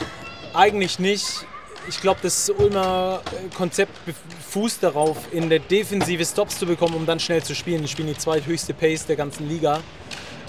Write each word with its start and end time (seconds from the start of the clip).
eigentlich 0.53 0.99
nicht. 0.99 1.47
Ich 1.89 2.01
glaube, 2.01 2.21
das 2.23 2.49
Ulmer 2.51 3.23
äh, 3.27 3.55
Konzept 3.55 3.93
fußt 4.51 4.83
darauf, 4.83 5.17
in 5.33 5.49
der 5.49 5.59
Defensive 5.59 6.25
Stops 6.25 6.59
zu 6.59 6.67
bekommen, 6.67 6.95
um 6.95 7.07
dann 7.07 7.21
schnell 7.21 7.43
zu 7.43 7.55
spielen. 7.55 7.83
Die 7.83 7.89
spielen 7.89 8.09
die 8.09 8.17
zweithöchste 8.17 8.75
Pace 8.75 9.07
der 9.07 9.17
ganzen 9.17 9.49
Liga. 9.49 9.81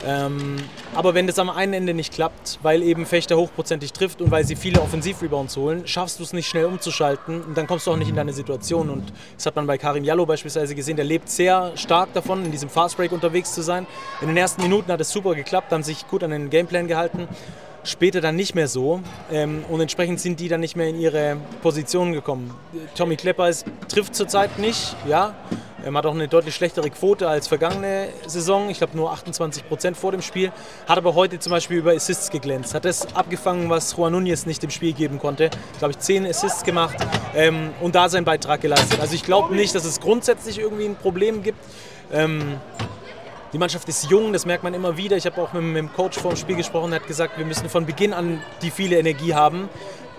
Ähm, 0.05 0.57
aber 0.95 1.13
wenn 1.13 1.27
das 1.27 1.39
am 1.39 1.49
einen 1.49 1.73
Ende 1.73 1.93
nicht 1.93 2.13
klappt, 2.13 2.59
weil 2.61 2.83
eben 2.83 3.05
Fechter 3.05 3.37
hochprozentig 3.37 3.93
trifft 3.93 4.21
und 4.21 4.31
weil 4.31 4.43
sie 4.43 4.55
viele 4.55 4.81
Offensivrebounds 4.81 5.55
holen, 5.55 5.87
schaffst 5.87 6.19
du 6.19 6.23
es 6.23 6.33
nicht 6.33 6.47
schnell 6.47 6.65
umzuschalten 6.65 7.41
und 7.41 7.57
dann 7.57 7.67
kommst 7.67 7.87
du 7.87 7.91
auch 7.91 7.97
nicht 7.97 8.09
in 8.09 8.15
deine 8.15 8.33
Situation. 8.33 8.89
Und 8.89 9.13
das 9.35 9.45
hat 9.45 9.55
man 9.55 9.65
bei 9.65 9.77
Karim 9.77 10.03
Jallo 10.03 10.25
beispielsweise 10.25 10.75
gesehen, 10.75 10.97
der 10.97 11.05
lebt 11.05 11.29
sehr 11.29 11.71
stark 11.75 12.13
davon, 12.13 12.43
in 12.45 12.51
diesem 12.51 12.69
Fastbreak 12.69 13.11
unterwegs 13.11 13.53
zu 13.53 13.61
sein. 13.61 13.87
In 14.21 14.27
den 14.27 14.37
ersten 14.37 14.61
Minuten 14.61 14.91
hat 14.91 14.99
es 14.99 15.09
super 15.09 15.35
geklappt, 15.35 15.71
haben 15.71 15.83
sich 15.83 16.07
gut 16.07 16.23
an 16.23 16.31
den 16.31 16.49
Gameplan 16.49 16.87
gehalten. 16.87 17.27
Später 17.85 18.21
dann 18.21 18.37
nicht 18.37 18.55
mehr 18.55 18.69
so 18.69 19.01
ähm, 19.29 19.65
und 19.69 19.81
entsprechend 19.81 20.21
sind 20.21 20.39
die 20.39 20.47
dann 20.47 20.61
nicht 20.61 20.77
mehr 20.77 20.87
in 20.87 20.97
ihre 20.99 21.35
Positionen 21.61 22.13
gekommen. 22.13 22.53
Tommy 22.95 23.17
Klepper 23.17 23.49
ist, 23.49 23.65
trifft 23.89 24.15
zurzeit 24.15 24.57
nicht, 24.57 24.95
ja. 25.05 25.35
Er 25.83 25.93
hat 25.93 26.05
auch 26.05 26.13
eine 26.13 26.29
deutlich 26.29 26.55
schlechtere 26.55 26.89
Quote 26.89 27.27
als 27.27 27.49
vergangene 27.49 28.07
Saison. 28.25 28.69
Ich 28.69 28.77
glaube 28.77 28.95
nur 28.95 29.11
28 29.11 29.67
Prozent 29.67 29.97
vor 29.97 30.13
dem 30.13 30.21
Spiel. 30.21 30.53
Hat 30.87 30.97
aber 30.97 31.13
heute 31.13 31.39
zum 31.39 31.51
Beispiel 31.51 31.77
über 31.77 31.91
Assists 31.91 32.29
geglänzt. 32.29 32.73
Hat 32.73 32.85
das 32.85 33.13
abgefangen, 33.13 33.69
was 33.69 33.97
Juan 33.97 34.15
Núñez 34.15 34.47
nicht 34.47 34.63
im 34.63 34.69
Spiel 34.69 34.93
geben 34.93 35.19
konnte. 35.19 35.49
Glaube 35.79 35.91
ich, 35.91 35.99
10 35.99 36.25
Assists 36.25 36.63
gemacht 36.63 36.95
ähm, 37.35 37.71
und 37.81 37.95
da 37.95 38.07
seinen 38.07 38.23
Beitrag 38.23 38.61
geleistet. 38.61 39.01
Also 39.01 39.13
ich 39.13 39.23
glaube 39.23 39.53
nicht, 39.55 39.75
dass 39.75 39.83
es 39.83 39.99
grundsätzlich 39.99 40.57
irgendwie 40.57 40.85
ein 40.85 40.95
Problem 40.95 41.43
gibt. 41.43 41.59
Ähm, 42.13 42.61
die 43.51 43.57
Mannschaft 43.57 43.89
ist 43.89 44.09
jung, 44.09 44.31
das 44.31 44.45
merkt 44.45 44.63
man 44.63 44.73
immer 44.73 44.95
wieder. 44.95 45.17
Ich 45.17 45.25
habe 45.25 45.41
auch 45.41 45.51
mit, 45.51 45.63
mit 45.63 45.77
dem 45.77 45.91
Coach 45.91 46.17
vor 46.17 46.31
dem 46.31 46.37
Spiel 46.37 46.55
gesprochen, 46.55 46.91
der 46.91 47.01
hat 47.01 47.07
gesagt, 47.07 47.37
wir 47.37 47.45
müssen 47.45 47.67
von 47.67 47.85
Beginn 47.85 48.13
an 48.13 48.41
die 48.61 48.71
viele 48.71 48.97
Energie 48.97 49.33
haben. 49.33 49.67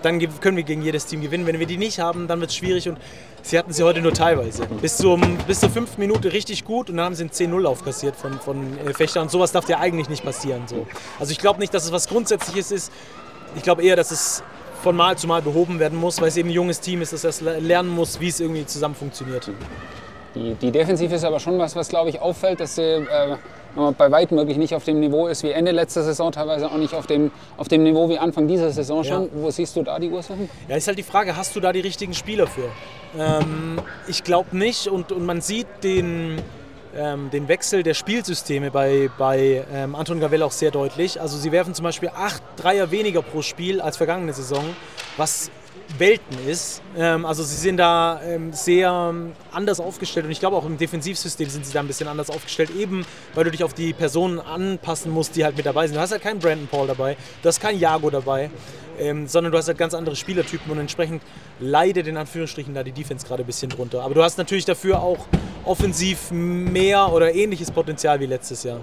Dann 0.01 0.19
können 0.39 0.57
wir 0.57 0.63
gegen 0.63 0.81
jedes 0.81 1.05
Team 1.05 1.21
gewinnen. 1.21 1.47
Wenn 1.47 1.59
wir 1.59 1.65
die 1.65 1.77
nicht 1.77 1.99
haben, 1.99 2.27
dann 2.27 2.39
wird 2.39 2.51
es 2.51 2.55
schwierig. 2.55 2.87
Und 2.87 2.97
sie 3.41 3.57
hatten 3.57 3.73
sie 3.73 3.83
heute 3.83 4.01
nur 4.01 4.13
teilweise. 4.13 4.65
Bis, 4.81 4.97
zum, 4.97 5.37
bis 5.47 5.59
zur 5.59 5.69
fünften 5.69 5.99
Minute 5.99 6.31
richtig 6.31 6.63
gut 6.63 6.89
und 6.89 6.97
dann 6.97 7.05
haben 7.05 7.15
sie 7.15 7.23
einen 7.23 7.31
10-0 7.31 7.65
aufkassiert 7.65 8.15
von, 8.15 8.39
von 8.39 8.77
äh, 8.79 8.93
Fechter. 8.93 9.21
Und 9.21 9.31
sowas 9.31 9.51
darf 9.51 9.67
ja 9.67 9.79
eigentlich 9.79 10.09
nicht 10.09 10.23
passieren. 10.23 10.63
So. 10.67 10.85
Also 11.19 11.31
ich 11.31 11.39
glaube 11.39 11.59
nicht, 11.59 11.73
dass 11.73 11.85
es 11.85 11.91
was 11.91 12.07
Grundsätzliches 12.07 12.71
ist. 12.71 12.91
Ich 13.55 13.63
glaube 13.63 13.83
eher, 13.83 13.95
dass 13.95 14.11
es 14.11 14.43
von 14.83 14.95
Mal 14.95 15.17
zu 15.17 15.27
Mal 15.27 15.41
behoben 15.41 15.79
werden 15.79 15.99
muss, 15.99 16.21
weil 16.21 16.27
es 16.27 16.37
eben 16.37 16.49
ein 16.49 16.53
junges 16.53 16.79
Team 16.79 17.01
ist, 17.01 17.11
das 17.11 17.41
lernen 17.41 17.89
muss, 17.89 18.19
wie 18.19 18.27
es 18.27 18.39
irgendwie 18.39 18.65
zusammen 18.65 18.93
funktioniert. 18.93 19.49
Die, 20.35 20.53
die 20.53 20.71
Defensive 20.71 21.15
ist 21.15 21.23
aber 21.23 21.39
schon 21.39 21.57
was, 21.57 21.75
was 21.75 21.89
glaube 21.89 22.09
ich 22.09 22.19
auffällt, 22.19 22.59
dass 22.59 22.75
sie 22.75 22.83
äh, 22.83 23.37
bei 23.97 24.11
weitem 24.11 24.37
wirklich 24.37 24.57
nicht 24.57 24.73
auf 24.73 24.83
dem 24.83 24.99
Niveau 24.99 25.27
ist 25.27 25.43
wie 25.43 25.51
Ende 25.51 25.71
letzter 25.71 26.03
Saison, 26.03 26.31
teilweise 26.31 26.71
auch 26.71 26.77
nicht 26.77 26.93
auf 26.93 27.07
dem, 27.07 27.31
auf 27.57 27.67
dem 27.67 27.83
Niveau 27.83 28.09
wie 28.09 28.17
Anfang 28.17 28.47
dieser 28.47 28.71
Saison 28.71 29.03
schon. 29.03 29.23
Ja. 29.23 29.29
Wo 29.33 29.51
siehst 29.51 29.75
du 29.75 29.83
da 29.83 29.99
die 29.99 30.09
Ursachen? 30.09 30.49
Ja, 30.67 30.75
ist 30.75 30.87
halt 30.87 30.97
die 30.97 31.03
Frage, 31.03 31.35
hast 31.35 31.55
du 31.55 31.59
da 31.59 31.73
die 31.73 31.81
richtigen 31.81 32.13
Spieler 32.13 32.47
für? 32.47 32.69
Ähm, 33.17 33.79
ich 34.07 34.23
glaube 34.23 34.57
nicht 34.57 34.87
und, 34.87 35.11
und 35.11 35.25
man 35.25 35.41
sieht 35.41 35.67
den, 35.83 36.41
ähm, 36.95 37.29
den 37.31 37.47
Wechsel 37.47 37.83
der 37.83 37.93
Spielsysteme 37.93 38.71
bei, 38.71 39.09
bei 39.17 39.65
ähm, 39.73 39.95
Anton 39.95 40.19
Gavell 40.19 40.43
auch 40.43 40.51
sehr 40.51 40.71
deutlich. 40.71 41.19
Also 41.19 41.37
sie 41.37 41.51
werfen 41.51 41.73
zum 41.73 41.83
Beispiel 41.83 42.09
acht 42.15 42.41
Dreier 42.55 42.91
weniger 42.91 43.21
pro 43.21 43.41
Spiel 43.41 43.81
als 43.81 43.97
vergangene 43.97 44.33
Saison, 44.33 44.63
was 45.17 45.51
Welten 45.97 46.47
ist. 46.47 46.81
Ähm, 46.97 47.25
also 47.25 47.43
sie 47.43 47.55
sind 47.55 47.77
da 47.77 48.21
ähm, 48.23 48.51
sehr 48.53 49.11
ähm, 49.11 49.31
anders 49.51 49.79
aufgestellt 49.79 50.25
und 50.25 50.31
ich 50.31 50.39
glaube 50.39 50.55
auch 50.55 50.65
im 50.65 50.77
Defensivsystem 50.77 51.49
sind 51.49 51.65
sie 51.65 51.73
da 51.73 51.79
ein 51.79 51.87
bisschen 51.87 52.07
anders 52.07 52.29
aufgestellt, 52.29 52.71
eben 52.77 53.05
weil 53.33 53.45
du 53.45 53.51
dich 53.51 53.63
auf 53.63 53.73
die 53.73 53.93
Personen 53.93 54.39
anpassen 54.39 55.11
musst, 55.11 55.35
die 55.35 55.43
halt 55.43 55.55
mit 55.57 55.65
dabei 55.65 55.87
sind. 55.87 55.95
Du 55.95 56.01
hast 56.01 56.11
halt 56.11 56.21
keinen 56.21 56.39
Brandon 56.39 56.67
Paul 56.67 56.87
dabei, 56.87 57.15
du 57.41 57.47
hast 57.47 57.59
keinen 57.59 57.79
Jago 57.79 58.09
dabei, 58.09 58.49
sondern 59.25 59.51
du 59.51 59.57
hast 59.57 59.67
halt 59.67 59.77
ganz 59.77 59.93
andere 59.93 60.15
Spielertypen 60.15 60.71
und 60.71 60.79
entsprechend 60.79 61.21
leidet 61.59 62.07
in 62.07 62.15
Anführungsstrichen 62.15 62.73
da 62.73 62.81
die 62.81 62.93
Defense 62.93 63.27
gerade 63.27 63.43
ein 63.43 63.45
bisschen 63.45 63.69
drunter. 63.69 64.01
Aber 64.01 64.13
du 64.13 64.23
hast 64.23 64.37
natürlich 64.37 64.63
dafür 64.65 65.01
auch 65.01 65.27
offensiv 65.65 66.31
mehr 66.31 67.11
oder 67.11 67.33
ähnliches 67.33 67.71
Potenzial 67.71 68.19
wie 68.21 68.25
letztes 68.25 68.63
Jahr. 68.63 68.79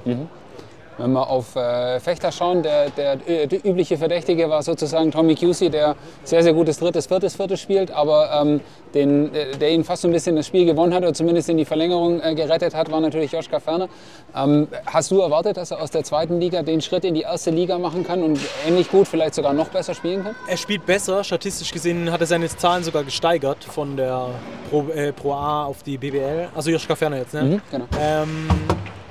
Wenn 0.99 1.13
wir 1.13 1.29
auf 1.29 1.57
äh, 1.57 2.01
Fechter 2.01 2.31
schauen, 2.31 2.63
der, 2.63 2.91
der, 2.91 3.17
der 3.17 3.65
übliche 3.65 3.97
Verdächtige 3.97 4.51
war 4.51 4.63
sozusagen 4.63 5.11
Tommy 5.11 5.35
Cusey, 5.35 5.71
der 5.71 5.97
sehr, 6.23 6.43
sehr 6.43 6.53
gutes 6.53 6.79
drittes, 6.79 7.07
viertes, 7.07 7.35
viertes 7.35 7.61
spielt, 7.61 7.91
aber 7.91 8.31
ähm, 8.33 8.61
den, 8.95 9.35
äh, 9.35 9.57
der 9.57 9.71
ihn 9.71 9.85
fast 9.85 10.03
so 10.03 10.09
ein 10.09 10.13
bisschen 10.13 10.37
das 10.37 10.47
Spiel 10.47 10.67
gewonnen 10.67 10.93
hat 10.93 11.03
oder 11.03 11.15
zumindest 11.15 11.49
in 11.49 11.57
die 11.57 11.65
Verlängerung 11.65 12.21
äh, 12.21 12.35
gerettet 12.35 12.75
hat, 12.75 12.91
war 12.91 13.01
natürlich 13.01 13.33
Joschka 13.33 13.59
Ferner. 13.59 13.89
Ähm, 14.37 14.69
hast 14.87 15.11
du 15.11 15.21
erwartet, 15.21 15.57
dass 15.57 15.71
er 15.71 15.81
aus 15.81 15.91
der 15.91 16.05
zweiten 16.05 16.39
Liga 16.39 16.63
den 16.63 16.81
Schritt 16.83 17.05
in 17.05 17.15
die 17.15 17.23
erste 17.23 17.51
Liga 17.51 17.79
machen 17.79 18.05
kann 18.05 18.23
und 18.23 18.39
ähnlich 18.67 18.91
gut, 18.91 19.09
vielleicht 19.09 19.35
sogar 19.35 19.55
noch 19.55 19.69
besser 19.69 19.95
spielen 19.95 20.25
kann? 20.25 20.35
Er 20.47 20.57
spielt 20.59 20.85
besser, 20.85 21.25
statistisch 21.25 21.73
gesehen 21.73 22.13
hat 22.13 22.21
er 22.21 22.27
seine 22.27 22.49
Zahlen 22.49 22.85
sogar 22.85 23.05
gesteigert 23.05 23.65
von 23.65 23.97
der 23.97 24.29
Pro, 24.69 24.89
äh, 24.95 25.13
Pro 25.13 25.33
A 25.33 25.65
auf 25.65 25.83
die 25.83 25.97
BBL. 25.97 26.49
Also 26.55 26.71
Joschka 26.71 26.95
Ferner 26.95 27.19
jetzt, 27.19 27.33
ne? 27.33 27.61
genau. 27.71 27.87
Ähm, 27.99 28.49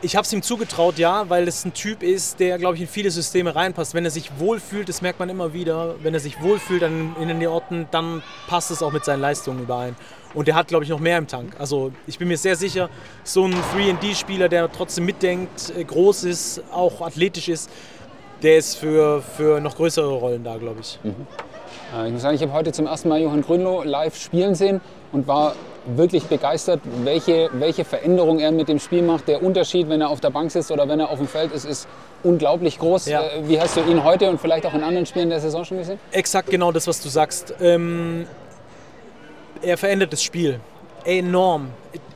ich 0.01 0.15
habe 0.15 0.25
es 0.25 0.33
ihm 0.33 0.41
zugetraut, 0.41 0.97
ja, 0.97 1.29
weil 1.29 1.47
es 1.47 1.63
ein 1.65 1.73
Typ 1.73 2.01
ist, 2.03 2.39
der, 2.39 2.57
glaube 2.57 2.75
ich, 2.75 2.81
in 2.81 2.87
viele 2.87 3.11
Systeme 3.11 3.55
reinpasst. 3.55 3.93
Wenn 3.93 4.05
er 4.05 4.11
sich 4.11 4.31
wohlfühlt, 4.39 4.89
das 4.89 5.01
merkt 5.01 5.19
man 5.19 5.29
immer 5.29 5.53
wieder, 5.53 5.95
wenn 6.01 6.13
er 6.13 6.19
sich 6.19 6.41
wohlfühlt 6.41 6.83
an, 6.83 7.15
in 7.19 7.27
den 7.27 7.45
Orten, 7.47 7.87
dann 7.91 8.23
passt 8.47 8.71
es 8.71 8.81
auch 8.81 8.91
mit 8.91 9.05
seinen 9.05 9.21
Leistungen 9.21 9.59
überein. 9.61 9.95
Und 10.33 10.47
der 10.47 10.55
hat, 10.55 10.69
glaube 10.69 10.83
ich, 10.83 10.89
noch 10.89 10.99
mehr 10.99 11.17
im 11.17 11.27
Tank. 11.27 11.55
Also 11.59 11.91
ich 12.07 12.17
bin 12.17 12.27
mir 12.29 12.37
sehr 12.37 12.55
sicher, 12.55 12.89
so 13.23 13.45
ein 13.45 13.53
3D-Spieler, 13.53 14.49
der 14.49 14.71
trotzdem 14.71 15.05
mitdenkt, 15.05 15.73
äh, 15.77 15.83
groß 15.83 16.23
ist, 16.23 16.61
auch 16.71 17.01
athletisch 17.01 17.49
ist, 17.49 17.69
der 18.41 18.57
ist 18.57 18.75
für, 18.75 19.21
für 19.21 19.59
noch 19.59 19.75
größere 19.75 20.09
Rollen 20.09 20.43
da, 20.43 20.57
glaube 20.57 20.79
ich. 20.81 20.99
Äh, 21.03 22.07
Ich 22.07 22.13
muss 22.13 22.21
sagen, 22.21 22.35
ich 22.35 22.41
habe 22.41 22.53
heute 22.53 22.71
zum 22.71 22.87
ersten 22.87 23.09
Mal 23.09 23.21
Johann 23.21 23.41
Grünloh 23.41 23.83
live 23.83 24.15
spielen 24.15 24.55
sehen 24.55 24.81
und 25.11 25.27
war 25.27 25.55
wirklich 25.85 26.25
begeistert, 26.25 26.81
welche, 27.03 27.49
welche 27.53 27.85
Veränderung 27.85 28.39
er 28.39 28.51
mit 28.51 28.67
dem 28.67 28.79
Spiel 28.79 29.01
macht. 29.01 29.27
Der 29.27 29.43
Unterschied, 29.43 29.89
wenn 29.89 30.01
er 30.01 30.09
auf 30.09 30.21
der 30.21 30.29
Bank 30.29 30.51
sitzt 30.51 30.71
oder 30.71 30.87
wenn 30.87 30.99
er 30.99 31.09
auf 31.09 31.17
dem 31.17 31.27
Feld 31.27 31.51
ist, 31.51 31.65
ist 31.65 31.87
unglaublich 32.23 32.77
groß. 32.79 33.07
Ja. 33.07 33.21
Äh, 33.23 33.47
Wie 33.47 33.59
hast 33.59 33.77
du 33.77 33.81
ihn 33.81 34.03
heute 34.03 34.29
und 34.29 34.39
vielleicht 34.39 34.65
auch 34.65 34.73
in 34.73 34.83
anderen 34.83 35.05
Spielen 35.05 35.29
der 35.29 35.39
Saison 35.39 35.65
schon 35.65 35.77
gesehen? 35.77 35.99
Exakt 36.11 36.49
genau 36.49 36.71
das, 36.71 36.87
was 36.87 37.01
du 37.01 37.09
sagst. 37.09 37.53
Ähm, 37.59 38.27
er 39.61 39.77
verändert 39.77 40.13
das 40.13 40.23
Spiel 40.23 40.59
enorm. 41.03 41.69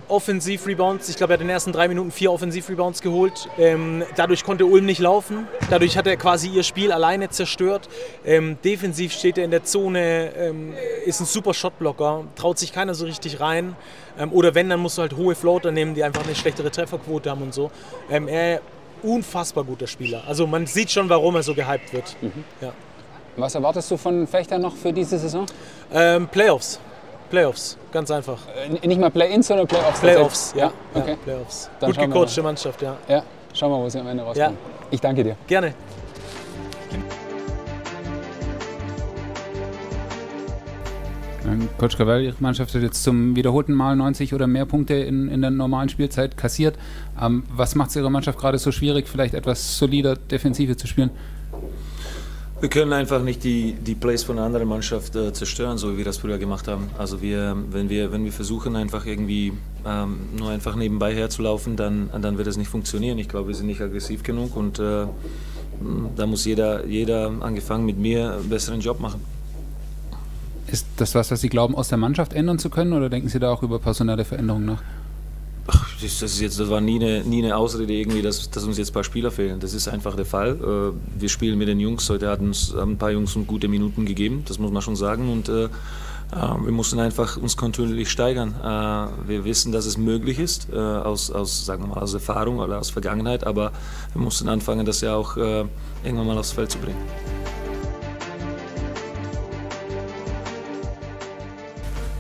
Offensiv-Rebounds. 0.07 1.10
Ich 1.10 1.18
glaube, 1.18 1.34
er 1.34 1.36
hat 1.36 1.42
in 1.42 1.48
den 1.48 1.54
ersten 1.54 1.72
drei 1.72 1.88
Minuten 1.88 2.12
vier 2.12 2.31
Offensiv-Rebounds 2.31 3.02
geholt. 3.02 3.50
Ähm, 3.57 4.04
dadurch 4.16 4.44
konnte 4.44 4.66
Ulm 4.66 4.86
nicht 4.86 5.00
laufen. 5.00 5.48
Dadurch 5.69 5.98
hat 5.98 6.07
er 6.07 6.18
quasi 6.18 6.50
ihr 6.50 6.63
Spiel 6.63 6.92
alleine 6.92 7.30
zerstört. 7.30 7.90
Ähm, 8.25 8.57
defensiv 8.63 9.13
steht 9.13 9.38
er 9.38 9.46
in 9.46 9.52
der 9.52 9.63
Zone, 9.63 10.31
ähm, 10.36 10.74
ist 11.06 11.19
ein 11.19 11.25
super 11.25 11.54
Shotblocker, 11.54 12.25
traut 12.36 12.60
sich 12.60 12.74
keiner 12.74 12.94
so 12.96 13.06
richtig 13.06 13.40
rein. 13.40 13.75
Ähm, 14.18 14.31
oder 14.31 14.56
wenn, 14.56 14.69
dann 14.69 14.80
musst 14.80 14.98
du 14.98 15.02
halt 15.02 15.16
hohe 15.16 15.36
Floater 15.36 15.72
nehmen, 15.72 15.96
die 15.96 16.04
einfach 16.04 16.24
eine 16.24 16.36
schlechtere 16.36 16.72
Trefferquote 16.72 17.30
haben 17.30 17.42
und 17.42 17.54
so. 17.54 17.72
Ähm, 18.10 18.28
er 18.28 18.62
unfassbar 19.04 19.63
guter 19.63 19.88
Spieler. 19.88 20.24
Also 20.28 20.48
man 20.48 20.66
sieht 20.66 20.92
schon, 20.92 21.10
warum 21.10 21.36
er 21.36 21.44
so 21.44 21.54
gehypt 21.54 21.94
wird. 21.94 22.16
Mhm. 22.22 22.44
Ja. 22.62 22.74
Was 23.38 23.54
erwartest 23.54 23.92
du 23.92 23.98
von 23.98 24.28
Fechter 24.28 24.57
noch 24.57 24.75
für 24.75 24.94
diese 24.94 25.19
Saison? 25.19 25.46
Ähm, 25.94 26.28
Playoffs. 26.28 26.80
Playoffs, 27.30 27.77
ganz 27.92 28.12
einfach. 28.12 28.39
Äh, 28.81 28.88
nicht 28.88 29.00
mal 29.00 29.10
Play-ins, 29.10 29.48
sondern 29.48 29.68
Playoffs? 29.68 30.00
Playoffs, 30.00 30.54
ja. 30.56 30.72
Okay. 30.94 31.12
ja. 31.12 31.16
Playoffs. 31.16 31.69
Dann 31.80 31.92
Gut 31.92 32.00
gecoachte 32.00 32.44
Mannschaft, 32.44 32.81
ja. 32.81 32.98
Ja, 33.07 33.24
schauen 33.54 33.72
wir 33.72 33.77
mal, 33.77 33.83
wo 33.83 33.89
sie 33.89 34.00
am 34.00 34.07
Ende 34.07 34.24
rauskommen. 34.24 34.57
Ja. 34.57 34.88
Ich 34.92 35.01
danke 35.01 35.24
dir. 35.24 35.36
Gerne. 35.48 35.74
Coach 41.77 41.98
Cavell, 41.98 42.24
Ihre 42.24 42.36
Mannschaft 42.39 42.74
hat 42.74 42.81
jetzt 42.81 43.04
zum 43.04 43.36
wiederholten 43.36 43.74
Mal 43.74 43.95
90 43.95 44.33
oder 44.33 44.48
mehr 44.48 44.66
Punkte 44.66 44.95
in, 44.95 45.30
in 45.30 45.42
der 45.42 45.51
normalen 45.51 45.89
Spielzeit 45.89 46.38
kassiert. 46.38 46.75
Ähm, 47.21 47.44
was 47.50 47.75
macht 47.75 47.89
es 47.89 47.95
Ihrer 47.95 48.10
Mannschaft 48.10 48.39
gerade 48.39 48.57
so 48.57 48.71
schwierig, 48.71 49.07
vielleicht 49.07 49.33
etwas 49.33 49.78
solider 49.78 50.16
Defensive 50.16 50.75
zu 50.75 50.88
spielen? 50.88 51.12
Wir 52.66 52.72
können 52.72 52.94
einfach 52.94 53.22
nicht 53.22 53.44
die, 53.44 53.74
die 53.74 53.94
Plays 53.94 54.24
von 54.24 54.40
einer 54.40 54.48
anderen 54.48 54.68
Mannschaft 54.68 55.16
äh, 55.16 55.32
zerstören, 55.32 55.78
so 55.78 55.94
wie 55.94 55.98
wir 55.98 56.04
das 56.04 56.18
früher 56.18 56.40
gemacht 56.40 56.68
haben. 56.68 56.90
Also 56.98 57.22
wir, 57.22 57.56
wenn, 57.70 57.90
wir, 57.90 58.12
wenn 58.12 58.26
wir 58.26 58.32
versuchen, 58.32 58.76
einfach 58.76 59.06
irgendwie 59.06 59.54
ähm, 59.86 60.18
nur 60.36 60.50
einfach 60.50 60.76
nebenbei 60.76 61.14
herzulaufen, 61.14 61.76
dann, 61.76 62.10
dann 62.20 62.40
wird 62.40 62.48
es 62.48 62.58
nicht 62.58 62.70
funktionieren. 62.70 63.20
Ich 63.20 63.30
glaube, 63.30 63.50
wir 63.50 63.56
sind 63.56 63.68
nicht 63.68 63.82
aggressiv 63.82 64.24
genug 64.24 64.58
und 64.58 64.80
äh, 64.80 65.06
da 66.16 66.26
muss 66.26 66.44
jeder, 66.46 66.88
jeder, 66.88 67.32
angefangen 67.42 67.86
mit 67.86 68.00
mir, 68.00 68.34
einen 68.34 68.50
besseren 68.50 68.80
Job 68.80 69.00
machen. 69.00 69.22
Ist 70.66 70.88
das 70.98 71.14
was, 71.14 71.30
was 71.30 71.42
Sie 71.42 71.50
glauben, 71.50 71.76
aus 71.76 71.90
der 71.90 72.00
Mannschaft 72.00 72.34
ändern 72.34 72.58
zu 72.58 72.72
können 72.72 72.94
oder 72.94 73.10
denken 73.10 73.30
Sie 73.30 73.38
da 73.38 73.52
auch 73.52 73.62
über 73.62 73.78
personelle 73.78 74.26
Veränderungen 74.26 74.66
nach? 74.66 74.82
Das, 76.01 76.21
ist 76.21 76.39
jetzt, 76.42 76.59
das 76.59 76.69
war 76.69 76.81
nie 76.81 76.95
eine, 76.95 77.24
nie 77.24 77.44
eine 77.44 77.56
Ausrede, 77.56 77.94
irgendwie, 77.94 78.21
dass, 78.21 78.50
dass 78.50 78.63
uns 78.63 78.77
jetzt 78.77 78.92
ein 78.92 78.94
paar 78.94 79.03
Spieler 79.03 79.31
fehlen. 79.31 79.59
Das 79.59 79.74
ist 79.74 79.88
einfach 79.88 80.15
der 80.15 80.25
Fall. 80.25 80.51
Äh, 80.51 81.19
wir 81.21 81.30
spielen 81.30 81.57
mit 81.57 81.68
den 81.68 81.80
Jungs. 81.80 82.09
Heute 82.09 82.30
hat 82.30 82.39
uns 82.39 82.74
ein 82.75 82.97
paar 82.97 83.12
Jungs 83.12 83.38
gute 83.47 83.68
Minuten 83.68 84.06
gegeben, 84.06 84.44
das 84.47 84.59
muss 84.59 84.71
man 84.71 84.81
schon 84.81 84.95
sagen. 84.95 85.31
Und 85.31 85.50
äh, 85.50 85.65
äh, 85.65 85.69
wir 86.31 86.71
mussten 86.71 87.00
einfach 87.00 87.38
uns 87.38 87.56
kontinuierlich 87.56 88.09
steigern. 88.09 88.56
wir 89.27 89.45
wissen, 89.45 89.71
dass 89.71 89.86
es 89.86 89.97
möglich 89.97 90.39
ist, 90.39 90.74
aus, 90.74 91.31
aus, 91.31 91.65
sagen 91.65 91.83
wir 91.83 91.88
mal, 91.88 92.01
aus 92.01 92.13
Erfahrung 92.13 92.59
oder 92.59 92.80
aus 92.80 92.89
Vergangenheit, 92.89 93.45
aber 93.45 93.71
wir 94.13 94.21
mussten 94.21 94.50
anfangen, 94.50 94.86
das 94.86 95.01
ja 95.01 95.15
auch 95.15 95.38
irgendwann 95.38 96.27
mal 96.27 96.38
aufs 96.38 96.51
Feld 96.51 96.71
zu 96.71 96.80
bringen. 96.80 96.97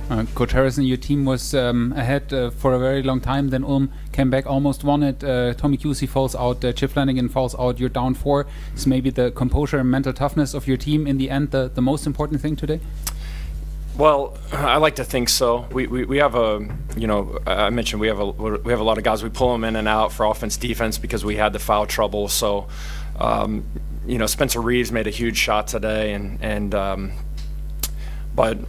Uh, 0.07 0.23
Coach 0.35 0.51
Harrison, 0.51 0.83
your 0.83 0.97
team 0.97 1.25
was 1.25 1.55
um, 1.55 1.91
ahead 1.93 2.31
uh, 2.31 2.51
for 2.51 2.73
a 2.73 2.79
very 2.79 3.01
long 3.01 3.19
time. 3.19 3.49
Then 3.49 3.63
Ulm 3.63 3.91
came 4.11 4.29
back, 4.29 4.45
almost 4.45 4.83
won 4.83 5.01
it. 5.01 5.23
Uh, 5.23 5.53
Tommy 5.55 5.77
Cusey 5.77 6.07
falls 6.07 6.35
out. 6.35 6.63
Uh, 6.63 6.71
Chip 6.73 6.91
Flanagan 6.91 7.27
falls 7.27 7.55
out. 7.57 7.79
You're 7.79 7.89
down 7.89 8.13
four. 8.13 8.45
Is 8.75 8.85
maybe 8.85 9.09
the 9.09 9.31
composure 9.31 9.79
and 9.79 9.89
mental 9.89 10.13
toughness 10.13 10.53
of 10.53 10.67
your 10.67 10.77
team 10.77 11.07
in 11.07 11.17
the 11.17 11.31
end 11.31 11.51
the, 11.51 11.71
the 11.73 11.81
most 11.81 12.05
important 12.05 12.39
thing 12.39 12.55
today? 12.55 12.79
Well, 13.97 14.37
I 14.51 14.77
like 14.77 14.95
to 14.97 15.03
think 15.03 15.29
so. 15.29 15.67
We, 15.71 15.87
we, 15.87 16.03
we 16.03 16.17
have 16.17 16.35
a, 16.35 16.67
you 16.97 17.07
know, 17.07 17.39
I 17.47 17.69
mentioned 17.69 18.01
we 18.01 18.07
have 18.07 18.19
a 18.19 18.25
we 18.25 18.71
have 18.71 18.81
a 18.81 18.83
lot 18.83 18.97
of 18.97 19.05
guys. 19.05 19.23
We 19.23 19.29
pull 19.29 19.53
them 19.53 19.63
in 19.63 19.75
and 19.75 19.87
out 19.87 20.11
for 20.11 20.25
offense, 20.25 20.57
defense 20.57 20.97
because 20.97 21.23
we 21.23 21.37
had 21.37 21.53
the 21.53 21.59
foul 21.59 21.87
trouble. 21.87 22.27
So, 22.27 22.67
um, 23.17 23.63
you 24.05 24.17
know, 24.17 24.25
Spencer 24.25 24.61
Reeves 24.61 24.91
made 24.91 25.07
a 25.07 25.11
huge 25.11 25.37
shot 25.37 25.67
today, 25.67 26.13
and 26.13 26.39
and 26.41 26.75
um, 26.75 27.13
but 28.35 28.59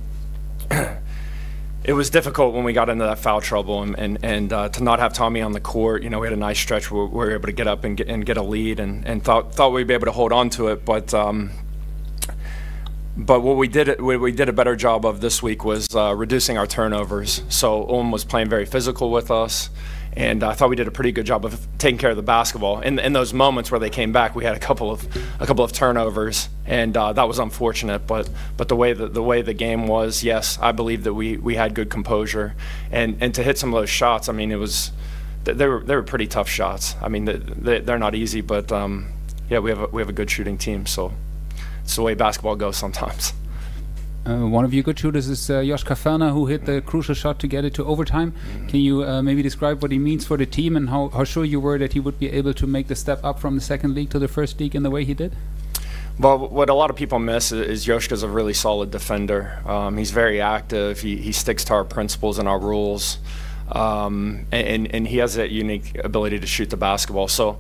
it 1.85 1.93
was 1.93 2.11
difficult 2.11 2.55
when 2.55 2.65
we 2.65 2.73
got 2.73 2.89
into 2.89 3.05
that 3.05 3.19
foul 3.19 3.41
trouble 3.41 3.83
and 3.83 3.99
and, 3.99 4.19
and 4.23 4.53
uh, 4.53 4.69
to 4.71 4.83
not 4.83 4.99
have 4.99 5.13
Tommy 5.13 5.41
on 5.41 5.53
the 5.53 5.61
court. 5.61 6.03
You 6.03 6.11
know, 6.11 6.19
we 6.19 6.27
had 6.27 6.35
a 6.35 6.41
nice 6.41 6.59
stretch 6.59 6.91
where 6.91 7.05
we 7.05 7.17
were 7.17 7.33
able 7.33 7.47
to 7.47 7.53
get 7.53 7.67
up 7.67 7.85
and 7.85 7.97
get 7.97 8.09
and 8.09 8.25
get 8.25 8.37
a 8.37 8.43
lead 8.43 8.81
and, 8.81 9.07
and 9.07 9.23
thought 9.23 9.55
thought 9.55 9.73
we'd 9.73 9.87
be 9.87 9.95
able 9.95 10.07
to 10.07 10.13
hold 10.13 10.33
on 10.33 10.51
to 10.51 10.69
it, 10.69 10.85
but. 10.85 11.13
Um, 11.15 11.51
but 13.19 13.41
what 13.41 13.57
we 13.57 13.67
did 13.67 13.99
what 13.99 14.21
we 14.21 14.31
did 14.31 14.51
a 14.51 14.53
better 14.53 14.77
job 14.77 15.07
of 15.07 15.23
this 15.23 15.43
week 15.43 15.65
was 15.65 15.89
uh, 15.95 16.15
reducing 16.15 16.59
our 16.59 16.67
turnovers. 16.67 17.43
So 17.49 17.89
Ulm 17.89 18.11
was 18.11 18.25
playing 18.25 18.51
very 18.51 18.67
physical 18.67 19.11
with 19.11 19.31
us 19.31 19.71
and 20.17 20.43
I 20.43 20.55
thought 20.55 20.71
we 20.71 20.77
did 20.77 20.89
a 20.89 20.91
pretty 20.91 21.13
good 21.13 21.27
job 21.27 21.45
of 21.45 21.67
taking 21.77 21.99
care 21.99 22.11
of 22.11 22.17
the 22.17 22.23
basketball. 22.23 22.81
In, 22.81 22.99
in 22.99 23.13
those 23.13 23.35
moments 23.35 23.71
where 23.71 23.79
they 23.79 23.91
came 23.91 24.13
back, 24.13 24.35
we 24.35 24.45
had 24.45 24.57
a 24.57 24.59
couple 24.59 24.91
of 24.91 25.07
a 25.39 25.47
couple 25.47 25.63
of 25.63 25.73
turnovers, 25.73 26.49
and 26.65 26.97
uh, 26.97 27.13
that 27.13 27.29
was 27.29 27.39
unfortunate. 27.39 28.07
But 28.07 28.31
but 28.57 28.69
the 28.69 28.77
way 28.77 28.95
the, 28.95 29.09
the 29.09 29.23
way 29.23 29.43
the 29.43 29.53
game 29.53 29.87
was, 29.87 30.25
yes, 30.25 30.59
I 30.61 30.73
believe 30.73 31.05
that 31.05 31.13
we, 31.13 31.37
we 31.37 31.55
had 31.55 31.75
good 31.75 31.91
composure, 31.91 32.55
and 32.91 33.19
and 33.21 33.35
to 33.35 33.43
hit 33.43 33.59
some 33.59 33.75
of 33.75 33.81
those 33.81 33.91
shots, 33.91 34.31
I 34.31 34.33
mean, 34.33 34.51
it 34.51 34.57
was 34.57 34.91
they 35.45 35.69
were 35.69 35.81
they 35.81 35.95
were 35.95 36.03
pretty 36.03 36.27
tough 36.27 36.49
shots. 36.49 36.95
I 37.03 37.09
mean, 37.09 37.27
they, 37.27 37.81
they're 37.81 37.99
not 37.99 38.15
easy, 38.15 38.41
but 38.41 38.73
um, 38.73 39.13
yeah, 39.51 39.59
we 39.59 39.69
have 39.71 39.81
a, 39.81 39.87
we 39.89 40.01
have 40.01 40.09
a 40.09 40.15
good 40.15 40.31
shooting 40.31 40.57
team, 40.57 40.87
so 40.87 41.13
it's 41.85 41.95
the 41.95 42.03
way 42.03 42.15
basketball 42.15 42.57
goes 42.57 42.79
sometimes. 42.79 43.35
Uh, 44.27 44.45
one 44.45 44.65
of 44.65 44.75
your 44.75 44.83
good 44.83 44.99
shooters 44.99 45.29
is 45.29 45.49
uh, 45.51 45.63
Josh 45.63 45.85
Kaferna, 45.85 46.33
who 46.33 46.47
hit 46.47 46.67
the 46.67 46.81
crucial 46.81 47.15
shot 47.15 47.39
to 47.39 47.47
get 47.47 47.65
it 47.65 47.75
to 47.75 47.85
overtime. 47.85 48.33
Mm-hmm. 48.33 48.67
Can 48.67 48.81
you 48.81 49.05
uh, 49.05 49.23
maybe 49.23 49.41
describe 49.41 49.81
what 49.83 49.93
he 49.93 49.99
means 49.99 50.27
for 50.27 50.37
the 50.37 50.47
team 50.47 50.77
and 50.77 50.91
how, 50.91 51.11
how 51.11 51.23
sure 51.23 51.45
you 51.45 51.61
were 51.61 51.79
that 51.79 51.93
he 51.93 52.01
would 52.01 52.19
be 52.19 52.33
able 52.33 52.53
to 52.55 52.67
make 52.67 52.89
the 52.89 52.97
step 52.97 53.21
up 53.23 53.39
from 53.39 53.55
the 53.55 53.61
second 53.61 53.95
league 53.95 54.11
to 54.11 54.19
the 54.19 54.27
first 54.27 54.59
league 54.59 54.75
in 54.75 54.83
the 54.83 54.91
way 54.91 55.05
he 55.05 55.15
did? 55.15 55.33
Well, 56.19 56.39
what 56.39 56.69
a 56.71 56.75
lot 56.75 56.91
of 56.91 56.97
people 56.97 57.21
miss 57.21 57.53
is 57.53 57.87
Yoshka's 57.87 58.25
a 58.25 58.29
really 58.29 58.55
solid 58.55 58.91
defender. 58.91 59.61
Um, 59.65 59.97
he's 59.97 60.11
very 60.11 60.41
active. 60.41 61.01
He, 61.01 61.17
he 61.19 61.31
sticks 61.31 61.63
to 61.67 61.75
our 61.75 61.85
principles 61.85 62.39
and 62.39 62.49
our 62.49 62.59
rules. 62.59 63.19
Um, 63.71 64.47
and, 64.51 64.93
and 64.93 65.07
he 65.07 65.19
has 65.19 65.35
that 65.35 65.51
unique 65.51 65.99
ability 66.03 66.41
to 66.41 66.47
shoot 66.47 66.71
the 66.71 66.77
basketball. 66.77 67.29
So, 67.29 67.59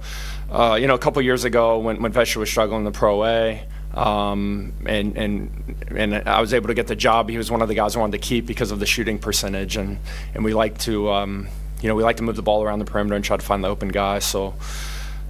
uh, 0.50 0.78
you 0.80 0.86
know, 0.86 0.94
a 0.94 0.98
couple 0.98 1.22
years 1.22 1.44
ago 1.44 1.78
when, 1.78 2.02
when 2.02 2.12
Vesha 2.12 2.36
was 2.36 2.48
struggling 2.48 2.80
in 2.80 2.84
the 2.84 2.92
Pro 2.92 3.24
A, 3.24 3.62
um, 3.96 4.74
and 4.84 5.16
and 5.16 5.74
and 5.96 6.14
I 6.28 6.40
was 6.40 6.52
able 6.52 6.68
to 6.68 6.74
get 6.74 6.86
the 6.86 6.94
job. 6.94 7.30
He 7.30 7.38
was 7.38 7.50
one 7.50 7.62
of 7.62 7.68
the 7.68 7.74
guys 7.74 7.96
I 7.96 8.00
wanted 8.00 8.20
to 8.20 8.28
keep 8.28 8.46
because 8.46 8.70
of 8.70 8.78
the 8.78 8.86
shooting 8.86 9.18
percentage, 9.18 9.76
and 9.76 9.98
and 10.34 10.44
we 10.44 10.52
like 10.52 10.78
to 10.80 11.10
um, 11.10 11.48
you 11.80 11.88
know 11.88 11.94
we 11.94 12.02
like 12.02 12.18
to 12.18 12.22
move 12.22 12.36
the 12.36 12.42
ball 12.42 12.62
around 12.62 12.78
the 12.78 12.84
perimeter 12.84 13.16
and 13.16 13.24
try 13.24 13.36
to 13.36 13.44
find 13.44 13.64
the 13.64 13.68
open 13.68 13.88
guy. 13.88 14.20
So. 14.20 14.54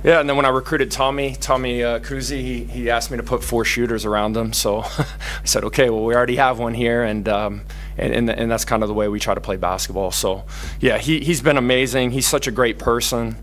Yeah, 0.05 0.21
and 0.21 0.29
then 0.29 0.37
when 0.37 0.45
I 0.45 0.51
recruited 0.51 0.91
Tommy, 0.91 1.35
Tommy 1.35 1.83
uh, 1.83 1.99
Kuzi, 1.99 2.41
he, 2.41 2.65
he 2.65 2.91
asked 2.91 3.11
me 3.11 3.17
to 3.17 3.23
put 3.23 3.43
four 3.43 3.65
shooters 3.65 4.05
around 4.05 4.37
him. 4.37 4.53
So 4.53 4.81
I 4.99 5.07
said, 5.45 5.65
okay, 5.65 5.89
well, 5.91 6.05
we 6.05 6.15
already 6.15 6.37
have 6.37 6.59
one 6.61 6.75
here, 6.75 7.03
and, 7.03 7.27
um, 7.29 7.63
and, 7.97 8.13
and, 8.13 8.31
and 8.31 8.51
that's 8.51 8.67
kind 8.67 8.83
of 8.83 8.89
the 8.89 8.95
way 8.95 9.09
we 9.09 9.19
try 9.19 9.35
to 9.35 9.41
play 9.41 9.57
basketball. 9.57 10.13
So, 10.13 10.45
yeah, 10.81 10.99
he, 10.99 11.21
he's 11.21 11.41
been 11.41 11.57
amazing. 11.57 12.11
He's 12.11 12.27
such 12.27 12.47
a 12.47 12.53
great 12.53 12.79
person, 12.79 13.37